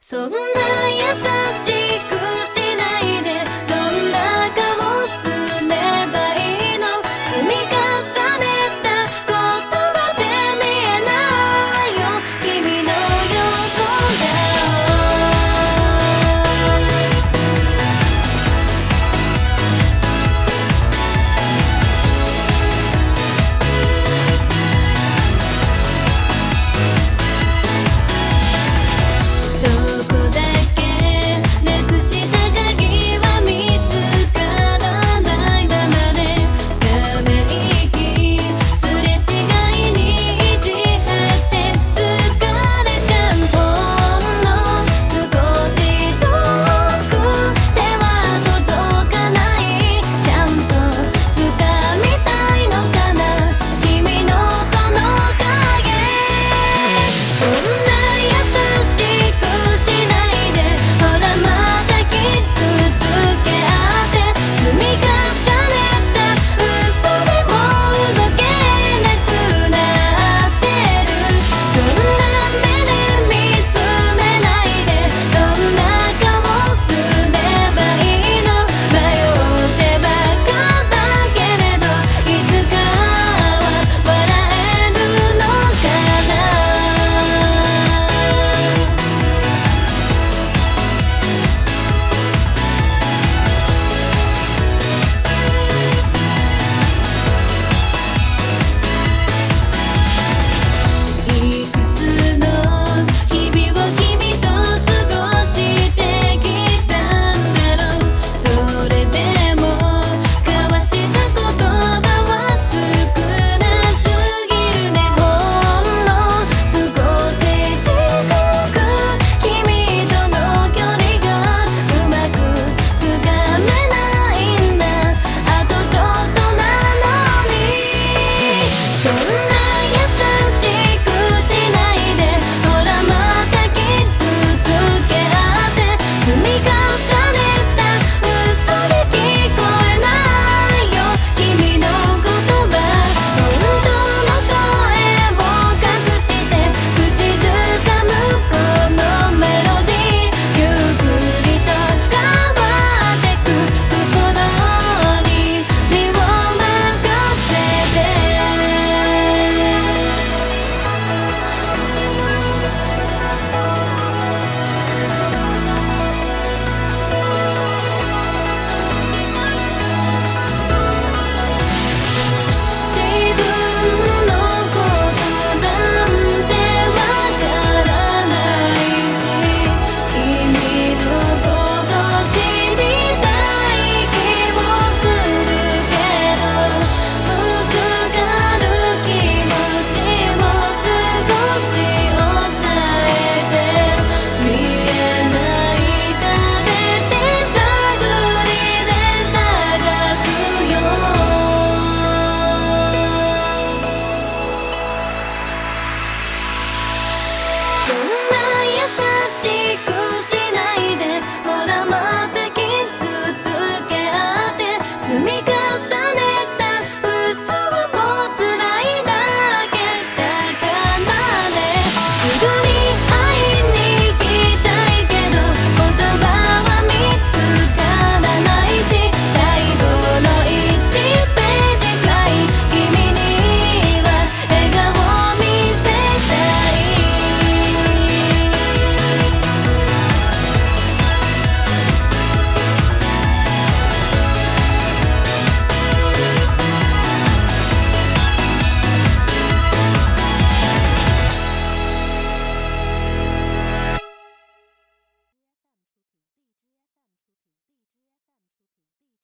[0.00, 1.02] そんな優
[1.66, 1.75] しい